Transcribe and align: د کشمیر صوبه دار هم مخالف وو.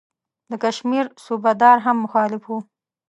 د 0.49 0.51
کشمیر 0.63 1.05
صوبه 1.25 1.51
دار 1.61 1.77
هم 1.85 1.97
مخالف 2.05 2.43
وو. 2.47 2.57